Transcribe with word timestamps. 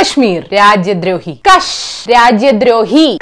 കശ്മീർ. 0.00 0.46
രാജ്യദ്രോഹി. 0.54 1.32
കഷ് 1.32 2.10
രാജ്യദ്രോഹി. 2.10 3.18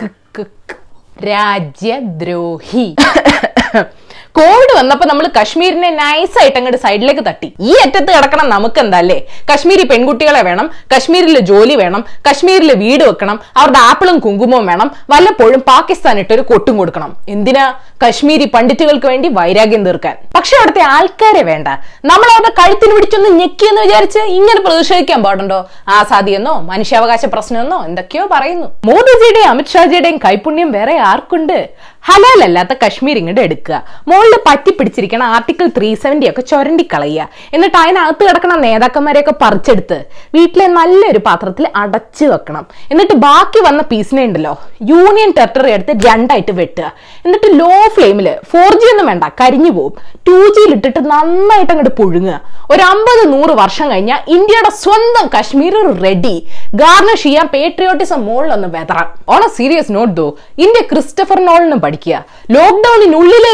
രാജ്യദ്രോഹി. 1.24 2.94
കോവിഡ് 4.38 4.74
വന്നപ്പോ 4.78 5.04
നമ്മൾ 5.08 5.26
കശ്മീരിനെ 5.40 5.90
നൈസായിട്ട് 5.90 6.56
അങ്ങോട്ട് 6.58 6.78
സൈഡിലേക്ക് 6.82 7.22
തട്ടി. 7.26 7.48
ഈ 7.60 7.72
അറ്റത്ത് 7.84 8.10
കിടക്കണം 8.16 8.46
നമുക്ക് 8.50 8.80
അല്ലേ 9.00 9.18
കശ്മീരി 9.50 9.84
പെൺകുട്ടികളെ 9.88 10.42
വേണം 10.42 10.70
കശ്മീരിൽ 10.94 11.38
ജോലി 11.38 11.74
വേണം 11.74 12.04
കശ്മീരിൽ 12.28 12.72
വീട് 12.74 13.04
വെക്കണം 13.04 13.40
അവരുടെ 13.56 13.78
ആപ്പിളും 13.78 14.18
കുങ്കുമവും 14.18 14.66
വേണം 14.66 14.90
വല്ലപ്പോഴും 15.10 15.60
പാകിസ്ഥാൻ 15.60 16.18
ഇട്ടൊരു 16.18 16.40
കൊട്ടും 16.40 16.76
കൊടുക്കണം. 16.78 17.16
എന്തിനാ? 17.28 17.74
കശ്മീരി 18.04 18.44
പണ്ഡിറ്റുകൾക്ക് 18.54 19.06
വേണ്ടി 19.06 19.28
വൈരാഗ്യം 19.28 19.84
തീർക്കാൻ. 19.84 20.16
പക്ഷെ 20.36 20.56
അവിടുത്തെ 20.56 20.82
ആൾക്കാരെ 20.82 21.42
വേണ്ട. 21.42 21.68
നമ്മൾ 22.04 22.28
അവരുടെ 22.36 22.52
കഴുത്തിന് 22.60 22.94
പിടിച്ചൊന്ന് 22.94 23.30
ഞെക്കിയെന്ന് 23.40 23.82
വിചാരിച്ച് 23.82 24.18
ഇങ്ങനെ 24.18 24.60
പ്രതിഷേധിക്കാൻ 24.60 25.22
പാടുണ്ടോ? 25.22 25.68
ആസാദിയെന്നോ 25.88 26.60
മനുഷ്യാവകാശ 26.60 27.24
പ്രശ്നമെന്നോ 27.26 27.84
എന്തൊക്കെയോ 27.84 28.26
പറയുന്നു. 28.32 28.66
മോദിജിയുടെയും 28.84 29.48
അമിത്ഷാജിയുടെയും 29.48 30.20
കൈപുണ്യം 30.24 30.72
വേറെ 30.72 30.96
ആർക്കുണ്ട്? 30.98 31.70
ഹലാലല്ലാത്ത 32.08 32.72
കശ്മീർ 32.84 33.16
ഇങ്ങോട്ട് 33.18 33.40
എടുക്കുക. 33.40 33.76
മുകളിൽ 34.22 34.40
പറ്റി 34.48 34.70
പിടിച്ചിരിക്കണ 34.78 35.22
ആർട്ടിക്കിൾ 35.34 35.66
ത്രീ 35.76 35.88
സെവന്റി 36.02 36.26
ഒക്കെ 36.30 36.42
ചുരണ്ടി 36.50 36.84
കളയുക 36.90 37.22
എന്നിട്ട് 37.54 37.76
അതിനകത്ത് 37.80 38.22
കിടക്കണ 38.26 38.52
നേതാക്കന്മാരെയൊക്കെ 38.64 39.34
പറിച്ചെടുത്ത് 39.40 39.98
വീട്ടിലെ 40.36 40.66
നല്ലൊരു 40.76 41.20
പാത്രത്തിൽ 41.28 41.64
അടച്ചു 41.82 42.24
വെക്കണം. 42.32 42.64
എന്നിട്ട് 42.92 43.14
ബാക്കി 43.24 43.60
വന്ന 43.66 43.80
പീസിനെ 43.90 44.22
ഉണ്ടല്ലോ 44.28 44.52
യൂണിയൻ 44.90 45.30
ടെറിട്ടറി 45.38 45.70
എടുത്ത് 45.76 45.94
രണ്ടായിട്ട് 46.06 46.52
വെട്ടുക. 46.60 46.90
എന്നിട്ട് 47.24 47.48
ലോ 47.60 47.72
ഫ്ലെയിമിൽ 47.96 48.28
ഫോർ 48.52 48.70
ജി 48.82 48.88
ഒന്നും 48.92 49.08
വേണ്ട 49.10 49.24
കരിഞ്ഞു 49.40 49.72
പോവും. 49.78 49.94
ടു 50.28 50.36
ജിയിൽ 50.56 50.72
ഇട്ടിട്ട് 50.76 51.02
നന്നായിട്ട് 51.12 51.72
അങ്ങോട്ട് 51.74 51.94
പുഴുങ്ങുക. 52.00 52.38
ഒരു 52.74 52.84
അമ്പത് 52.92 53.22
നൂറ് 53.34 53.56
വർഷം 53.62 53.88
കഴിഞ്ഞാൽ 53.92 54.20
ഇന്ത്യയുടെ 54.36 54.72
സ്വന്തം 54.84 55.26
കശ്മീർ 55.34 55.76
റെഡി 56.06 56.36
ഗാർണിഷ് 56.82 57.22
ചെയ്യാൻ 57.26 57.48
പേട്രിയോട്ടിസം 57.56 58.22
മുകളിലൊന്ന് 58.28 58.70
വെതറാം. 58.76 59.10
On 59.34 59.42
a 59.48 59.50
serious 59.58 59.92
note 59.98 60.14
though 60.20 60.28
India 60.64 60.84
Christopher 60.92 61.40
നോളിനും 61.50 61.82
പഠിക്കുക. 61.86 62.16
ലോക്ക്ഡൌണിനുള്ളിലെ 62.58 63.52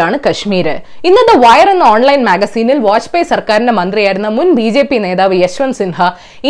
ലോക്ക്ഡൌണിലാണ് 0.00 0.18
കശ്മീർ 0.26 0.66
ഇന്നത്തെ 1.08 1.34
വയർ 1.44 1.68
എന്ന 1.72 1.84
ഓൺലൈൻ 1.94 2.20
മാഗസീനിൽ 2.28 2.78
വാജ്പേയി 2.86 3.26
സർക്കാരിന്റെ 3.32 3.74
മന്ത്രിയായിരുന്ന 3.78 4.28
മുൻ 4.38 4.48
ബി 4.58 4.66
ജെ 4.74 4.82
പി 4.90 4.96
നേതാവ് 5.04 5.36
യശ്വന്ത് 5.42 5.78
സിൻഹ 5.80 5.98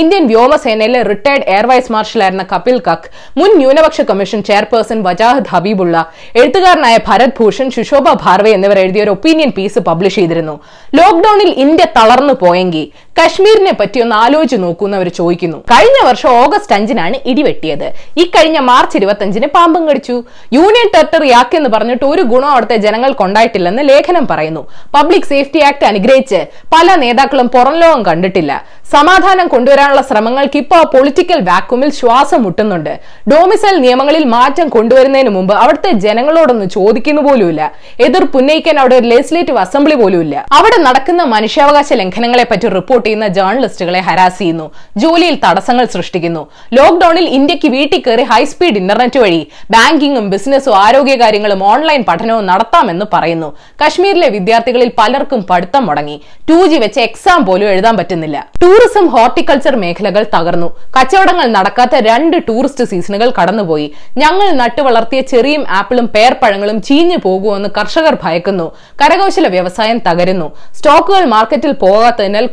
ഇന്ത്യൻ 0.00 0.24
വ്യോമസേനയിലെ 0.32 1.00
റിട്ടയർഡ് 1.10 1.46
എയർ 1.54 1.66
വൈസ് 1.70 1.92
മാർഷലായിരുന്ന 1.94 2.44
കപിൽ 2.52 2.78
കക് 2.88 3.08
മുൻ 3.40 3.50
ന്യൂനപക്ഷ 3.60 4.06
കമ്മീഷൻ 4.10 4.40
ചെയർപേഴ്സൺ 4.48 5.00
വജാഹദ് 5.08 5.50
ഹബീബുള്ള 5.54 5.96
എഴുത്തുകാരനായ 6.40 6.96
ഭരത് 7.08 7.36
ഭൂഷൺ 7.38 7.68
ശുശോഭ 7.76 8.08
ഭാർവെ 8.24 8.52
എന്നിവർ 8.56 8.78
എഴുതിയ 8.84 9.04
ഒരു 9.06 9.14
ഒപ്പീനിയൻ 9.16 9.52
പീസ് 9.58 9.80
പബ്ലിഷ് 9.88 10.18
ചെയ്തിരുന്നു. 10.20 10.56
ലോക്ഡൌണിൽ 11.00 11.50
ഇന്ത്യ 11.64 11.86
തളർന്നു 11.98 12.36
പോയെങ്കിൽ 12.44 12.86
കശ്മീരിനെ 13.18 13.72
പറ്റി 13.78 13.98
ഒന്ന് 14.04 14.14
ആലോചിച്ച് 14.22 14.56
നോക്കൂന്നവർ 14.64 15.08
ചോദിക്കുന്നു. 15.18 15.58
കഴിഞ്ഞ 15.72 15.98
വർഷം 16.08 16.30
ഓഗസ്റ്റ് 16.42 16.74
അഞ്ചിനാണ് 16.76 17.16
ഇടിവെട്ടിയത്. 17.30 17.86
ഇക്കഴിഞ്ഞ 18.22 18.58
മാർച്ച് 18.70 18.96
ഇരുപത്തഞ്ചിന് 19.00 19.48
പാമ്പും 19.56 19.84
കടിച്ചു. 19.88 20.16
യൂണിയൻ 20.56 20.88
ടെറിട്ടറി 20.94 21.30
ആക്കിയെന്ന് 21.40 21.70
പറഞ്ഞിട്ട് 21.74 22.04
ഒരു 22.12 22.22
ഗുണം 22.32 22.50
അവിടുത്തെ 22.54 22.76
ജനങ്ങൾക്ക് 22.86 23.22
ഉണ്ടായിട്ടില്ലെന്ന് 23.26 23.82
ലേഖനം 23.90 24.24
പറയുന്നു. 24.32 24.62
പബ്ലിക് 24.96 25.28
സേഫ്റ്റി 25.32 25.62
ആക്ട് 25.68 25.86
അനുഗ്രഹിച്ച് 25.90 26.40
പല 26.74 26.94
നേതാക്കളും 27.04 27.48
പുറം 27.56 27.76
ലോകം 27.82 28.02
കണ്ടിട്ടില്ല. 28.10 28.52
സമാധാനം 28.94 29.46
കൊണ്ടുവരാനുള്ള 29.54 30.02
ശ്രമങ്ങൾക്ക് 30.10 30.58
ഇപ്പോൾ 30.62 30.82
പൊളിറ്റിക്കൽ 30.92 31.40
വാക്യൂമിൽ 31.48 31.90
ശ്വാസം 32.00 32.40
മുട്ടുന്നുണ്ട്. 32.44 32.92
ഡോമിസൈൽ 33.32 33.76
നിയമങ്ങളിൽ 33.86 34.24
മാറ്റം 34.36 34.68
കൊണ്ടുവരുന്നതിന് 34.76 35.32
മുമ്പ് 35.34 35.54
അവിടുത്തെ 35.62 35.90
ജനങ്ങളോടൊന്ന് 36.04 36.66
ചോദിക്കുന്നു 36.76 37.22
പോലുമില്ല. 37.26 37.62
എതിർപ്പ് 38.06 38.38
ഉന്നയിക്കാൻ 38.40 38.78
അവിടെ 38.82 38.96
ഒരു 39.00 39.06
ലെജിസ്ലേറ്റീവ് 39.12 39.60
അസംബ്ലി 39.64 39.96
പോലുമില്ല. 40.02 40.36
അവിടെ 40.58 40.78
നടക്കുന്ന 40.86 41.22
മനുഷ്യാവകാശ 41.34 41.92
ലംഘനങ്ങളെ 42.02 42.46
പറ്റി 42.52 42.68
റിപ്പോർട്ട് 42.78 43.06
ചെയ്യുന്ന 43.08 43.28
ജേർണലിസ്റ്റുകളെ 43.38 44.00
ഹരാസ് 44.08 44.38
ചെയ്യുന്നു. 44.38 44.66
ജോലിയിൽ 45.02 45.36
തടസ്സങ്ങൾ 45.44 45.84
സൃഷ്ടിക്കുന്നു. 45.96 46.42
ലോക്ഡൌണിൽ 46.78 47.26
ഇന്ത്യയ്ക്ക് 47.38 47.68
വീട്ടിൽ 47.76 48.02
കയറി 48.06 48.24
ഹൈസ്പീഡ് 48.32 48.78
ഇന്റർനെറ്റ് 48.82 49.20
വഴി 49.24 49.40
ബാങ്കിങ്ങും 49.70 50.26
ബിസിനസ്സും 50.30 50.76
ആരോഗ്യകാര്യങ്ങളും 50.86 51.60
ഓൺലൈൻ 51.72 52.02
പഠനവും 52.08 52.46
നടത്താമെന്ന് 52.46 53.06
പറയുന്നു. 53.14 53.48
കശ്മീരിലെ 53.84 54.28
വിദ്യാർത്ഥികളിൽ 54.36 54.90
പലർക്കും 54.98 55.40
പഠിത്തം 55.50 55.86
മുടങ്ങി. 55.86 56.16
ടു 56.50 56.58
ജി 56.70 56.78
വെച്ച് 56.84 57.00
എക്സാം 57.00 57.40
പോലും 57.46 57.68
എഴുതാൻ 57.68 57.96
പറ്റുന്നില്ല. 57.96 58.38
ടൂറിസം 58.62 59.06
ഹോർട്ടിക്കൾച്ചർ 59.14 59.76
മേഖലകൾ 59.84 60.24
തകർന്നു. 60.36 60.68
കച്ചവടങ്ങൾ 60.96 61.46
നടക്കാത്ത 61.56 61.96
രണ്ട് 62.08 62.36
ടൂറിസ്റ്റ് 62.48 62.84
സീസണുകൾ 62.84 63.32
കടന്നുപോയി. 63.40 63.86
ഞങ്ങൾ 64.18 64.48
നട്ടു 64.60 64.82
വളർത്തിയ 64.88 65.20
ചെറിയും 65.32 65.64
ആപ്പിളും 65.78 66.06
പേർപ്പഴങ്ങളും 66.14 66.82
ചീഞ്ഞു 66.88 67.18
പോകുമെന്ന് 67.24 67.68
കർഷകർ 67.78 68.16
ഭയക്കുന്നു. 68.22 68.66
കരകൗശല 69.02 69.48
വ്യവസായം 69.48 69.98
തകരുന്നു. 70.08 70.48
സ്റ്റോക്കുകൾ 70.78 71.24
മാർക്കറ്റിൽ 71.34 71.72
പോകാത്തതിനാൽ 71.72 72.46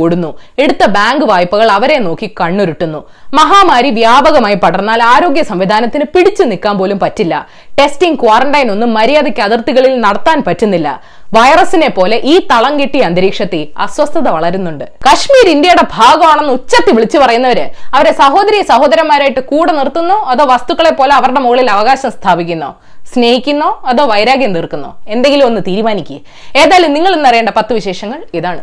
കുമിഞ്ഞുകൂടുന്നു 0.00 0.30
എടുത്ത 0.64 0.82
ബാങ്ക് 0.96 1.24
വായ്പകൾ 1.30 1.68
അവരെ 1.76 1.96
നോക്കി 2.06 2.26
കണ്ണുരുട്ടുന്നു. 2.40 3.00
മഹാമാരി 3.38 3.90
വ്യാപകമായി 4.00 4.56
പടർന്നാൽ 4.64 5.00
ആരോഗ്യ 5.14 5.42
സംവിധാനത്തിന് 5.50 6.06
പിടിച്ചു 6.14 6.44
നിൽക്കാൻ 6.50 6.74
പോലും 6.80 6.98
പറ്റില്ല. 7.04 7.34
ടെസ്റ്റിംഗ് 7.78 8.18
ക്വാറന്റൈൻ 8.22 8.68
ഒന്നും 8.74 8.90
മര്യാദയ്ക്ക് 8.98 9.42
അതിർത്തികളിൽ 9.46 9.92
നടത്താൻ 10.04 10.38
പറ്റുന്നില്ല. 10.46 10.88
വൈറസിനെ 11.36 11.88
പോലെ 11.96 12.16
ഈ 12.32 12.34
തളം 12.50 12.72
കിട്ടിയ 12.80 13.02
അന്തരീക്ഷത്തിൽ 13.08 13.60
അസ്വസ്ഥത 13.84 14.28
വളരുന്നുണ്ട്. 14.36 14.84
കശ്മീർ 15.06 15.46
ഇന്ത്യയുടെ 15.54 15.84
ഭാഗമാണെന്ന് 15.96 16.52
ഉച്ചത്തി 16.58 16.92
വിളിച്ചു 16.96 17.18
പറയുന്നവര് 17.22 17.66
അവരെ 17.96 18.12
സഹോദരി 18.22 18.60
സഹോദരന്മാരായിട്ട് 18.72 19.42
കൂടെ 19.52 19.72
നിർത്തുന്നു 19.78 20.16
അതോ 20.32 20.46
വസ്തുക്കളെ 20.52 20.92
പോലെ 21.00 21.14
അവരുടെ 21.18 21.42
മുകളിൽ 21.46 21.70
അവകാശം 21.76 22.12
സ്ഥാപിക്കുന്നു? 22.18 22.70
സ്നേഹിക്കുന്നോ 23.12 23.70
അതോ 23.90 24.02
വൈരാഗ്യം 24.10 24.52
തീർക്കുന്നോ? 24.56 24.90
എന്തെങ്കിലും 25.14 25.46
ഒന്ന് 25.50 25.60
തീരുമാനിക്കുക 25.68 26.18
ഏതായാലും 26.62 26.92
നിങ്ങൾ 26.96 27.12
ഇന്നറിയേണ്ട 27.18 27.52
പത്ത് 27.58 27.72
വിശേഷങ്ങൾ 27.78 28.20
ഇതാണ്. 28.38 28.60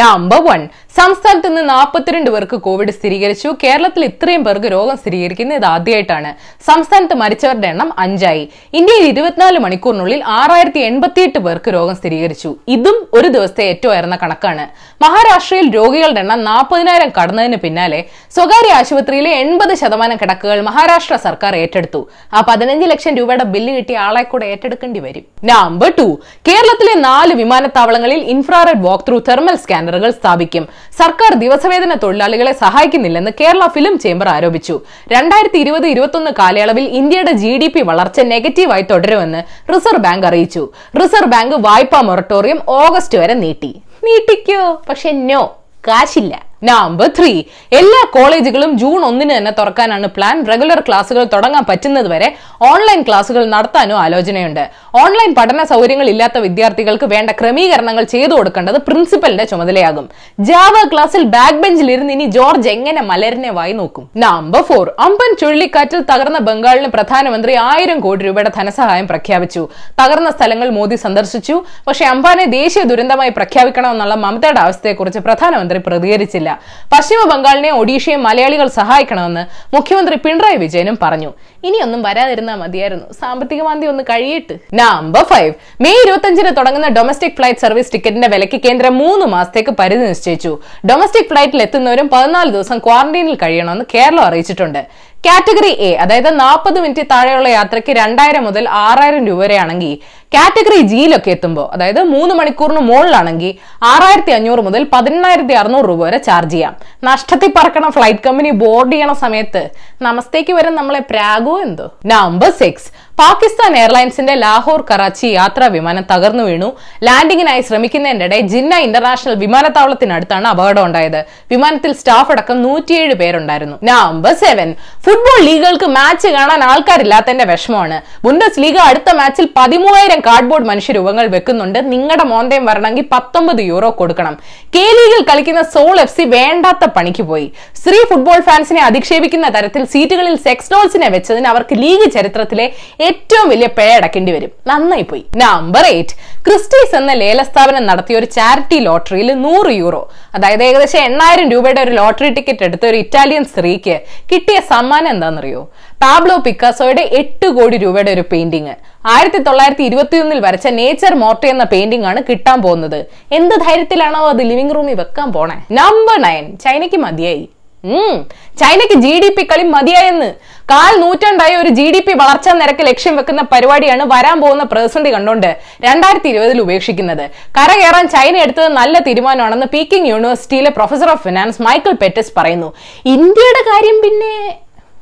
നമ്പർ 0.00 0.40
വൺ 0.44 0.68
സംസ്ഥാനത്ത് 0.98 1.48
നിന്ന് 1.48 1.68
നാൽപ്പത്തിരണ്ട് 1.68 2.30
പേർക്ക് 2.30 2.56
കോവിഡ് 2.56 2.90
സ്ഥിരീകരിച്ചു. 2.90 3.54
കേരളത്തിൽ 3.62 4.04
ഇത്രയും 4.04 4.44
പേർക്ക് 4.44 4.66
രോഗം 4.72 4.96
സ്ഥിരീകരിക്കുന്നത് 4.96 5.58
ഇത് 5.58 5.64
ആദ്യമായിട്ടാണ് 5.66 6.30
സംസ്ഥാനത്ത് 6.70 7.14
മരിച്ചവരുടെ 7.14 7.68
എണ്ണം 7.68 7.90
അഞ്ചായി. 7.98 8.48
ഇന്ത്യയിൽ 8.74 9.06
ഇരുപത്തിനാല് 9.08 9.58
മണിക്കൂറിനുള്ളിൽ 9.58 10.24
ആറായിരത്തി 10.26 10.78
എൺപത്തിയെട്ട് 10.78 11.38
പേർക്ക് 11.38 11.74
രോഗം 11.74 11.96
സ്ഥിരീകരിച്ചു. 11.96 12.56
ഇതും 12.68 13.06
ഒരു 13.14 13.28
ദിവസത്തെ 13.28 13.64
ഏറ്റവും 13.64 13.92
ഉയർന്ന 13.92 14.16
കണക്കാണ്. 14.16 14.66
മഹാരാഷ്ട്രയിൽ 15.02 15.74
രോഗികളുടെ 15.74 16.20
എണ്ണം 16.20 16.44
നാൽപ്പതിനായിരം 16.44 17.12
കടന്നതിന് 17.18 17.56
പിന്നാലെ 17.56 18.04
സ്വകാര്യ 18.34 18.72
ആശുപത്രിയിലെ 18.72 19.30
എൺപത് 19.30 19.74
ശതമാനം 19.74 20.16
കിടക്കുകൾ 20.16 20.60
മഹാരാഷ്ട്ര 20.60 21.16
സർക്കാർ 21.16 21.56
ഏറ്റെടുത്തു. 21.56 22.02
ആ 22.34 22.40
പതിനഞ്ച് 22.50 22.88
ലക്ഷം 22.90 23.14
രൂപയുടെ 23.16 23.44
ബില്ല് 23.44 23.74
കിട്ടിയ 23.76 23.98
ആളെ 23.98 24.22
കൂടെ 24.22 24.46
ഏറ്റെടുക്കേണ്ടി 24.46 25.00
വരും. 25.00 25.26
നമ്പർ 25.44 25.92
ടു 25.98 26.08
കേരളത്തിലെ 26.48 26.94
നാല് 27.08 27.34
വിമാനത്താവളങ്ങളിൽ 27.34 28.20
ഇൻഫ്രാറെഡ് 28.34 28.84
വാക്ക് 28.88 29.04
ത്രൂ 29.08 29.18
തെർമൽ 29.18 29.56
സ്കാനറുകൾ 29.82 30.10
സ്ഥാപിക്കും. 30.10 30.64
സർക്കാർ 30.98 31.32
ദിവസവേതന 31.42 31.92
തൊഴിലാളികളെ 32.02 32.52
സഹായിക്കുന്നില്ലെന്ന് 32.52 33.30
കേരള 33.40 33.66
ഫിലിം 33.66 33.94
ചേംബർ 33.98 34.28
ആരോപിച്ചു. 34.28 34.74
രണ്ടായിരത്തി 35.12 35.58
ഇരുപത് 35.58 35.86
ഇരുപത്തൊന്ന് 35.86 36.30
കാലയളവിൽ 36.38 36.84
ഇന്ത്യയുടെ 37.00 37.32
ജി 37.42 37.52
ഡി 37.58 37.68
പി 37.74 37.82
വളർച്ച 37.90 38.20
നെഗറ്റീവായി 38.32 38.84
തുടരുമെന്ന് 38.90 39.42
റിസർവ് 39.72 40.04
ബാങ്ക് 40.06 40.26
അറിയിച്ചു. 40.26 40.62
റിസർവ് 41.02 41.32
ബാങ്ക് 41.34 41.56
വായ്പാ 41.68 42.00
മൊറട്ടോറിയം 42.00 42.60
ഓഗസ്റ്റ് 42.68 43.18
വരെ 43.18 43.34
നീട്ടി. 43.34 43.72
നീട്ടിക്കോ? 44.04 44.82
പക്ഷെ 44.88 45.10
നോ. 45.32 45.42
കാശില്ല. 45.88 46.51
നമ്പർ 46.68 47.08
ത്രീ 47.16 47.30
എല്ലാ 47.78 48.00
കോളേജുകളും 48.16 48.72
ജൂൺ 48.80 49.04
ഒന്നിന് 49.06 49.32
തന്നെ 49.36 49.52
തുറക്കാനാണ് 49.58 50.06
പ്ലാൻ 50.16 50.36
റെഗുലർ 50.50 50.80
ക്ലാസുകൾ 50.88 51.24
തുടങ്ങാൻ 51.32 51.64
പറ്റുന്നത് 51.70 52.08
വരെ 52.12 52.28
ഓൺലൈൻ 52.70 53.00
ക്ലാസുകൾ 53.08 53.42
നടത്താനും 53.54 53.98
ആലോചനയുണ്ട്. 54.02 54.62
ഓൺലൈൻ 55.02 55.30
പഠന 55.38 55.62
സൗകര്യങ്ങൾ 55.70 56.08
ഇല്ലാത്ത 56.12 56.38
വിദ്യാർത്ഥികൾക്ക് 56.44 57.06
വേണ്ട 57.14 57.30
ക്രമീകരണങ്ങൾ 57.40 58.04
ചെയ്തു 58.04 58.34
കൊടുക്കേണ്ടത് 58.34 58.78
പ്രിൻസിപ്പലിന്റെ 58.88 59.44
ചുമതലയാകും. 59.44 60.06
ജാവ 60.50 60.76
ക്ലാസ്സിൽ 60.92 61.24
ബാക്ക് 61.36 61.58
ബെഞ്ചിൽ 61.64 61.90
ഇരുന്ന് 61.94 62.12
ഇനി 62.12 62.24
ജോർജ് 62.36 62.70
എങ്ങനെ 62.74 63.02
മലരിനെ 63.10 63.50
വായി 63.58 63.74
നോക്കും? 63.80 64.04
നമ്പർ 64.26 64.62
ഫോർ 64.70 64.86
അമ്പൻ 65.06 65.32
ചുഴലിക്കാറ്റിൽ 65.42 66.00
തകർന്ന 66.12 66.38
ബംഗാളിന് 66.50 66.90
പ്രധാനമന്ത്രി 66.96 67.54
ആയിരം 67.72 68.00
കോടി 68.06 68.24
രൂപയുടെ 68.28 68.52
ധനസഹായം 68.58 69.08
പ്രഖ്യാപിച്ചു. 69.12 69.64
തകർന്ന 70.02 70.30
സ്ഥലങ്ങൾ 70.36 70.70
മോദി 70.78 70.96
സന്ദർശിച്ചു. 71.06 71.58
പക്ഷേ 71.88 72.04
അംബാനെ 72.14 72.46
ദേശീയ 72.58 72.84
ദുരന്തമായി 72.92 73.34
പ്രഖ്യാപിക്കണമെന്നുള്ള 73.40 74.14
മമതയുടെ 74.26 74.60
അവസ്ഥയെക്കുറിച്ച് 74.66 75.22
പ്രധാനമന്ത്രി 75.28 75.80
പ്രതികരിച്ചില്ല. 75.90 76.48
പശ്ചിമ 76.92 77.20
ബംഗാളിനെ 77.32 77.70
ഒഡീഷയെ 77.70 78.16
മലയാളികൾ 78.16 78.66
സഹായിക്കണമെന്ന് 78.66 79.44
മുഖ്യമന്ത്രി 79.76 80.16
പിണറായി 80.16 80.56
വിജയനും 80.56 80.98
പറഞ്ഞു. 81.02 81.30
ഇനിയൊന്നും 81.64 82.02
വരാതിരുന്നാൽ 82.02 82.54
മതിയായിരുന്നു. 82.54 83.06
സാമ്പത്തിക 83.20 83.62
മാന്ദ്യം 83.62 83.90
ഒന്ന് 83.90 84.04
കഴിയിട്ട്. 84.10 84.54
നമ്പർ 84.74 85.24
ഫൈവ് 85.24 85.52
മെയ് 85.80 86.00
ഇരുപത്തഞ്ചിന് 86.04 86.56
തുടങ്ങുന്ന 86.56 86.88
ഡൊമസ്റ്റിക് 86.88 87.36
ഫ്ലൈറ്റ് 87.36 87.58
സർവീസ് 87.58 87.92
ടിക്കറ്റിന്റെ 87.92 88.28
വിലക്ക് 88.28 88.60
കേന്ദ്രം 88.60 88.98
മൂന്ന് 88.98 89.26
മാസത്തേക്ക് 89.26 89.70
പരിധി 89.70 90.04
നിശ്ചയിച്ചു. 90.04 90.58
ഡൊമസ്റ്റിക് 90.86 91.28
ഫ്ലൈറ്റിൽ 91.28 91.62
എത്തുന്നവരും 91.62 92.08
പതിനാല് 92.08 92.50
ദിവസം 92.50 92.78
ക്വാറന്റൈനിൽ 92.78 93.34
കഴിയണമെന്ന് 93.34 93.84
കേരളം 93.94 94.24
അറിയിച്ചിട്ടുണ്ട്. 94.24 95.12
കാറ്റഗറി 95.26 95.70
എ 95.78 95.90
അതായത് 95.94 96.40
നാൽപ്പത് 96.40 96.80
മിനിറ്റ് 96.80 97.02
താഴെയുള്ള 97.10 97.48
യാത്രയ്ക്ക് 97.48 97.92
രണ്ടായിരം 97.92 98.44
മുതൽ 98.44 98.68
ആറായിരം 98.68 99.26
രൂപ 99.26 99.38
വരെയാണെങ്കിൽ 99.38 100.21
കാറ്റഗറി 100.34 100.80
ജിയിലൊക്കെ 100.80 101.30
എത്തുമ്പോൾ 101.30 101.66
അതായത് 101.72 102.02
മൂന്ന് 102.02 102.34
മണിക്കൂറിന് 102.34 102.80
മുകളിലാണെങ്കിൽ 102.80 103.54
ആറായിരത്തി 103.82 104.32
അഞ്ഞൂറ് 104.32 104.60
മുതൽ 104.60 104.86
പതിനെണ്ണായിരത്തി 104.92 105.54
അറുന്നൂറ് 105.54 105.84
രൂപ 105.84 106.04
വരെ 106.04 106.18
ചാർജ് 106.18 106.52
ചെയ്യാം. 106.52 106.76
നഷ്ടത്തിൽ 107.04 107.52
പറക്കണ 107.56 107.88
ഫ്ലൈറ്റ് 107.88 108.24
കമ്പനി 108.26 108.50
ബോർഡ് 108.50 108.92
ചെയ്യണ 108.92 109.12
സമയത്ത്. 109.12 109.70
നമസ്തേക്ക് 110.02 110.52
വരെ 110.52 110.70
നമ്മളെ 110.70 111.00
പ്രാഗോ 111.10 111.60
എന്തോ? 111.60 111.88
നമ്പർ 112.06 112.50
സിക്സ് 112.50 112.90
പാകിസ്ഥാൻ 113.20 113.76
എയർലൈൻസിന്റെ 113.76 114.34
ലാഹോർ 114.34 114.84
കറാച്ചി 114.90 115.26
യാത്രാ 115.26 115.66
വിമാനം 115.66 116.04
തകർന്നു 116.12 116.42
വീണു. 116.42 116.68
ലാൻഡിങ്ങിനായി 117.02 117.60
ശ്രമിക്കുന്നതിനിടെ 117.60 118.38
ജിന്ന 118.52 118.74
ഇന്റർനാഷണൽ 118.76 119.34
വിമാനത്താവളത്തിനടുത്താണ് 119.34 120.46
അപകടം 120.46 120.84
ഉണ്ടായത്. 120.84 121.24
വിമാനത്തിൽ 121.50 121.92
സ്റ്റാഫ് 121.92 122.32
അടക്കം 122.32 122.62
നൂറ്റിയേഴ് 122.62 123.14
പേരുണ്ടായിരുന്നു. 123.14 123.76
നമ്പർ 123.82 124.34
സെവൻ 124.34 124.74
ഫുട്ബോൾ 125.04 125.38
ലീഗുകൾക്ക് 125.48 125.90
മാച്ച് 125.98 126.28
കാണാൻ 126.28 126.62
ആൾക്കാരില്ലാത്തതിന്റെ 126.70 127.44
വിഷമമാണ്. 127.44 128.00
ബുണ്ടസ് 128.24 128.60
ലീഗ് 128.60 128.82
അടുത്ത 128.88 129.14
മാച്ചിൽ 129.20 129.48
പതിമൂവായിരം 129.56 130.21
കാർഡ്ബോർഡ് 130.26 130.68
മനുഷ്യരൂപങ്ങൾ 130.70 131.26
വെക്കുന്നുണ്ട്. 131.36 131.78
നിങ്ങളുടെ 131.92 132.24
മോന്തയം 132.32 132.64
വരണമെങ്കിൽ 132.70 133.06
പത്തൊമ്പത് 133.14 133.62
യൂറോ 133.70 133.90
കൊടുക്കണം. 134.00 134.36
കെ 134.76 134.86
ലീഗിൽ 134.98 135.22
കളിക്കുന്ന 135.30 135.62
സോൾ 135.74 135.96
എഫ് 136.04 136.14
സി 136.16 136.26
വേണ്ടാത്ത 136.36 136.84
പണിക്ക് 136.96 137.24
പോയി. 137.30 137.48
സ്ത്രീ 137.80 137.98
ഫുട്ബോൾ 138.10 138.40
ഫാൻസിനെ 138.48 138.82
അധിക്ഷേപിക്കുന്ന 138.88 139.46
തരത്തിൽ 139.56 139.84
സീറ്റുകളിൽ 139.94 140.36
സെക്സ് 140.46 140.70
ഡോൾസിനെ 140.74 141.08
വെച്ചതിന് 141.16 141.48
അവർക്ക് 141.52 141.74
ലീഗ് 141.82 142.08
ചരിത്രത്തിലെ 142.16 142.66
ഏറ്റവും 143.08 143.46
വലിയ 143.52 143.68
പിഴ 143.78 143.90
അടക്കേണ്ടി 144.00 144.32
വരും. 144.36 144.52
നന്നായി 144.72 145.06
പോയി. 145.12 145.24
നമ്പർ 145.44 145.86
എയ്റ്റ് 145.94 146.16
ക്രിസ്റ്റീസ് 146.46 146.94
എന്ന 147.00 147.12
ലേലസ്ഥാപനം 147.22 147.84
നടത്തിയ 147.90 148.20
ഒരു 148.20 148.28
ചാരിറ്റി 148.36 148.78
ലോട്ടറിയിൽ 148.86 149.28
നൂറ് 149.44 149.72
യൂറോ 149.80 150.00
അതായത് 150.36 150.62
ഏകദേശം 150.68 151.00
എണ്ണായിരം 151.08 151.46
രൂപയുടെ 151.52 151.80
ഒരു 151.86 151.92
ലോട്ടറി 151.98 152.30
ടിക്കറ്റ് 152.36 152.64
എടുത്ത 152.68 152.84
ഒരു 152.90 152.98
ഇറ്റാലിയൻ 153.04 153.44
സ്ത്രീക്ക് 153.50 153.96
കിട്ടിയ 154.30 154.58
സമ്മാനം 154.72 155.10
എന്താണെന്നറിയോ? 155.14 155.62
പാബ്ലോ 156.02 156.36
പിക്കാസോയുടെ 156.46 157.02
എട്ട് 157.20 157.48
കോടി 157.56 157.76
രൂപയുടെ 157.84 158.10
ഒരു 158.16 158.24
പെയിന്റിങ് 158.30 158.74
ആയിരത്തി 159.12 159.40
തൊള്ളായിരത്തി 159.46 159.84
ഇരുപത്തിയൊന്നിൽ 159.88 160.38
വരച്ച 160.44 160.68
നേച്ചർ 160.78 161.12
മോർട്ടി 161.22 161.46
എന്ന 161.54 161.64
പെയിന്റിംഗ് 161.72 162.06
ആണ് 162.10 162.20
കിട്ടാൻ 162.28 162.58
പോകുന്നത്. 162.66 163.00
എന്ത് 163.38 163.54
ധൈര്യത്തിലാണോ 163.64 164.20
അത് 164.32 164.42
ലിവിംഗ് 164.50 164.74
റൂമിൽ 164.76 164.96
വെക്കാൻ 165.02 165.28
പോണേ? 165.36 165.56
നമ്പർ 165.80 166.16
നയൻ 166.26 166.46
ചൈനയ്ക്ക് 166.64 167.00
മതിയായി. 167.06 167.44
ഉം 167.84 168.16
ചൈനയ്ക്ക് 168.60 168.96
ജി 169.04 169.12
ഡി 169.22 169.28
പി 169.36 169.42
കളി 169.50 169.64
മതിയായെന്ന്. 169.76 170.28
കാൽ 170.72 170.92
നൂറ്റാണ്ടായി 171.02 171.54
ഒരു 171.62 171.70
ജി 171.78 171.86
ഡി 171.94 172.00
പി 172.06 172.12
വളർച്ചാ 172.20 172.52
നിരക്ക് 172.60 172.84
ലക്ഷ്യം 172.88 173.14
വെക്കുന്ന 173.18 173.42
പരിപാടിയാണ് 173.52 174.04
വരാൻ 174.12 174.36
പോകുന്ന 174.42 174.64
പ്രതിസന്ധി 174.72 175.10
കണ്ടുകൊണ്ട് 175.14 175.50
രണ്ടായിരത്തി 175.86 176.28
ഇരുപതിൽ 176.32 176.58
ഉപേക്ഷിക്കുന്നത് 176.64 177.24
കരകയറാൻ 177.56 178.06
ചൈന 178.14 178.34
എടുത്തത് 178.44 178.68
നല്ല 178.80 178.98
തീരുമാനമാണെന്ന് 179.08 179.68
Peking 179.74 180.10
university 180.12 180.72
professor 180.78 181.10
of 181.14 181.24
finance 181.28 181.62
Michael 181.68 181.94
Pettis 182.04 182.32
പറയുന്നു. 182.38 182.68
ഇന്ത്യയുടെ 183.16 183.64
കാര്യം 183.70 183.98
പിന്നെ 184.06 184.34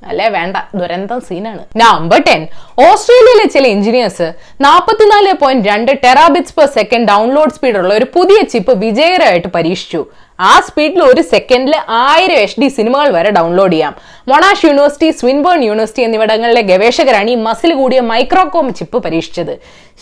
അല്ലേ? 0.08 0.28
വേണ്ട. 0.28 0.56
ദുരന്തം 0.74 1.20
സീനാണ്. 1.20 1.64
നമ്പർ 1.76 2.22
ടെൻ 2.28 2.48
ഓസ്ട്രേലിയയിലെ 2.78 3.48
ചില 3.48 3.66
എഞ്ചിനീയേഴ്സ് 3.66 4.32
നാൽപ്പത്തിനാല് 4.60 5.32
പോയിന്റ് 5.32 5.68
രണ്ട് 5.68 5.92
ടെറാബിറ്റ്സ് 6.04 6.54
പെർ 6.54 6.66
സെക്കൻഡ് 6.66 7.08
ഡൗൺലോഡ് 7.08 7.50
സ്പീഡുള്ള 7.50 7.94
ഒരു 7.94 8.06
പുതിയ 8.14 8.42
ചിപ്പ് 8.42 8.78
വിജയകരമായിട്ട് 8.78 9.48
പരീക്ഷിച്ചു. 9.48 10.06
ആ 10.48 10.52
സ്പീഡിൽ 10.66 11.00
ഒരു 11.10 11.22
സെക്കൻഡിൽ 11.32 11.74
ആയിരം 12.04 12.38
എച്ച് 12.44 12.58
ഡി 12.60 12.68
സിനിമകൾ 12.78 13.08
വരെ 13.16 13.30
ഡൗൺലോഡ് 13.38 13.72
ചെയ്യാം. 13.72 13.94
മൊണാഷ് 14.30 14.64
യൂണിവേഴ്സിറ്റി 14.66 15.10
സ്വിൻബേൺ 15.20 15.60
യൂണിവേഴ്സിറ്റി 15.68 16.02
എന്നിവിടങ്ങളിലെ 16.06 16.62
ഗവേഷകരാണ് 16.70 17.30
ഈ 17.30 17.36
മസിൽ 17.46 17.70
കൂടിയ 17.80 18.00
മൈക്രോകോം 18.10 18.68
ചിപ്പ് 18.78 18.98
പരീക്ഷിച്ചത്. 19.04 19.54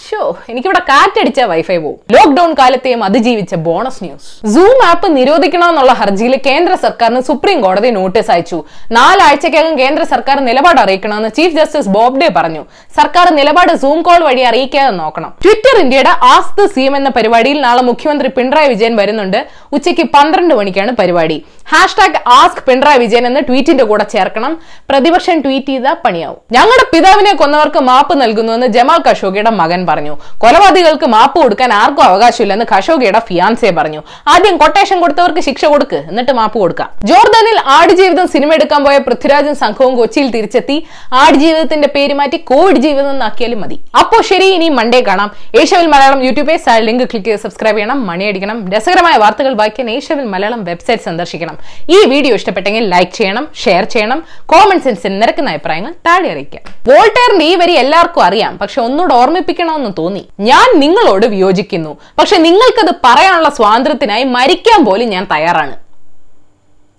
ഷോ 0.07 0.21
എനിക്കിവിടെ 0.51 0.81
കാറ്റടിച്ച 0.91 1.41
വൈഫൈ 1.53 1.77
പോവും. 1.85 1.97
ലോക്ക്ഡൌൺ 2.15 2.51
കാലത്തെയും 2.59 3.01
അതിജീവിച്ച 3.07 3.55
ബോണസ് 3.69 4.01
ന്യൂസ് 4.05 4.29
സൂം 4.55 4.79
ആപ്പ് 4.91 5.09
നിരോധിക്കണമെന്നുള്ള 5.17 5.93
ഹർജിയിൽ 6.01 6.35
കേന്ദ്ര 6.49 6.75
സർക്കാരിന് 6.85 7.23
സുപ്രീം 7.29 7.59
കോടതി 7.65 7.91
നോട്ടീസ് 7.99 8.31
അയച്ചു. 8.35 8.59
നാലാഴ്ചക്കകം 8.99 9.75
കേന്ദ്ര 9.83 10.03
സർക്കാർ 10.13 10.39
നിലപാട് 10.51 10.81
അറിയിക്കണമെന്ന് 10.85 11.31
ചീഫ് 11.39 11.57
ജസ്റ്റിസ് 11.59 11.91
ബോബ്ഡെ 11.97 12.29
പറഞ്ഞു. 12.37 12.63
സർക്കാർ 12.99 13.29
നിലപാട് 13.41 13.73
സൂം 13.85 13.99
കോൾ 14.09 14.21
വഴി 14.29 14.45
അറിയിക്കാതെ 14.51 14.95
നോക്കണം. 15.03 15.33
ട്വിറ്റർ 15.47 15.77
ഇന്ത്യയുടെ 15.85 16.13
ആസ്ത് 16.35 16.65
സീം 16.77 16.95
എന്ന 17.01 17.11
പരിപാടിയിൽ 17.19 17.61
നാളെ 17.67 17.83
മുഖ്യമന്ത്രി 17.91 18.31
പിണറായി 18.39 18.69
വിജയൻ 18.75 18.97
വരുന്നുണ്ട്. 19.03 19.41
ഉച്ചയ്ക്ക് 19.79 20.07
പന്ത്രണ്ട് 20.29 20.55
മണിക്കാണ് 20.55 20.93
പരിപാടി. 20.93 21.37
ഹാഷ്ടാഗ് 21.73 22.21
ആസ്ക് 22.27 22.61
പിണറായി 22.67 22.99
വിജയൻ 22.99 23.27
എന്ന് 23.27 23.41
ട്വീറ്റിന്റെ 23.49 23.85
കൂടെ 23.85 24.05
ചേർക്കണം. 24.13 24.53
പ്രതിപക്ഷം 24.91 25.41
ട്വീറ്റ് 25.43 25.67
ചെയ്ത 25.67 25.89
പണിയാവും. 26.05 26.39
ഞങ്ങളുടെ 26.53 26.85
പിതാവിനെ 26.93 27.33
കൊന്നവർക്ക് 27.35 27.81
മാപ്പ് 27.89 28.21
നൽകുന്നുവെന്ന് 28.21 28.67
ജമാൽ 28.67 29.01
ഖഷോഗിയുടെ 29.09 29.51
മകൻ 29.51 29.87
പറഞ്ഞു. 29.87 30.15
കൊലപാതകൾക്ക് 30.39 31.07
മാപ്പ് 31.07 31.43
കൊടുക്കാൻ 31.43 31.73
ആർക്കും 31.73 32.03
അവകാശമില്ലെന്ന് 32.03 32.67
ഖഷോഗിയുടെ 32.73 33.19
ഫിയാൻസെ 33.19 33.71
പറഞ്ഞു. 33.71 34.03
ആദ്യം 34.29 34.57
കൊട്ടേഷൻ 34.57 35.01
കൊടുത്തവർക്ക് 35.01 35.41
ശിക്ഷ 35.41 35.65
കൊടുക്ക് 35.65 35.97
എന്നിട്ട് 35.97 36.33
മാപ്പ് 36.33 36.59
കൊടുക്കാം. 36.59 36.91
ജോർദാനിൽ 37.05 37.59
ആടുജീവിതം 37.77 38.29
സിനിമ 38.29 38.55
എടുക്കാൻ 38.55 38.85
പോയ 38.85 38.99
പൃഥ്വിരാജും 38.99 39.57
സംഘവും 39.57 39.97
കൊച്ചിയിൽ 39.97 40.31
തിരിച്ചെത്തി. 40.31 40.87
ആടുജീവിതത്തിന്റെ 41.13 41.89
പേര് 41.97 42.15
മാറ്റി 42.15 42.37
കോവിഡ് 42.37 42.77
ജീവിതം 42.77 43.11
എന്നാക്കിയാലും 43.11 43.61
മതി. 43.61 43.79
അപ്പോ 44.01 44.23
ശരി 44.23 44.49
ഇനി 44.57 44.69
മൺഡേ 44.69 45.01
കാണാം. 45.01 45.31
ഏഷ്യവിൽ 45.63 45.87
മലയാളം 45.87 46.25
യൂട്യൂബ് 46.25 46.59
ലിങ്ക് 46.89 47.05
ക്ലിക്ക് 47.11 47.27
ചെയ്ത് 47.27 47.41
സബ്സ്ക്രൈബ് 47.41 47.77
ചെയ്യണം 47.77 48.07
മണിയടിക്കണം 48.07 48.73
രസകരമായ 48.73 49.17
വാർത്തകൾ 49.17 49.55
വായിക്കാൻ 49.55 49.91
ഏഷ്യവിൽ 49.91 50.25
മലയാളം 50.25 50.65
വെബ്സൈറ്റ് 50.65 51.03
സന്ദർശിക്കണം. 51.03 51.58
ഈ 51.97 51.99
വീഡിയോ 52.13 52.33
ഇഷ്ടപ്പെട്ടെങ്കിൽ 52.39 52.85
ലൈക്ക് 52.95 53.13
ചെയ്യണം 53.19 53.45
ഷെയർ 53.63 53.85
ചെയ്യണം 53.95 54.21
കോമൺ 54.53 54.79
സെൻസിൽ 54.87 55.15
നിരക്കുന്ന 55.23 55.55
അഭിപ്രായങ്ങൾ 55.55 55.93
താഴെ 56.09 56.29
അറിയിക്കാം. 56.35 56.63
വോൾട്ടേറിന്റെ 56.91 57.47
ഈ 57.51 57.55
വരി 57.63 57.75
എല്ലാവർക്കും 57.83 58.25
അറിയാം 58.29 58.55
പക്ഷെ 58.63 58.79
ഒന്നുകൂടെ 58.87 59.15
ഓർമ്മിപ്പിക്കണമെന്ന് 59.21 59.93
തോന്നി. 60.01 60.23
ഞാൻ 60.51 60.69
നിങ്ങളോട് 60.85 61.27
വിയോജിക്കുന്നു 61.35 61.93
പക്ഷെ 62.21 62.39
നിങ്ങൾക്കത് 62.47 62.93
പറയാനുള്ള 63.07 63.51
സ്വാതന്ത്ര്യത്തിനായി 63.59 64.27
മരിക്കാൻ 64.37 64.81
പോലും 64.89 65.11
ഞാൻ 65.17 65.27
തയ്യാറാണ്. 65.35 65.77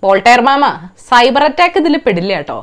വോൾട്ടയർ 0.04 0.42
മാമ 0.48 0.66
സൈബർ 1.10 1.44
അറ്റാക്ക് 1.48 1.80
ഇതിൽ 1.82 1.96
പെടില്ല 2.04 2.34
കേട്ടോ. 2.38 2.58